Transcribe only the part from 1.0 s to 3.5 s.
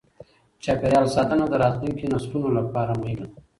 ساتنه د راتلونکې نسلونو لپاره مهمه ده.